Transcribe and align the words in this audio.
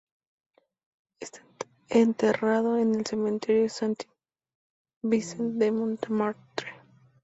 Está 1.19 1.45
enterrado 1.89 2.75
en 2.79 2.95
el 2.95 3.05
Cementerio 3.05 3.69
Saint-Vincent 3.69 5.59
de 5.59 5.71
Montmartre. 5.71 6.71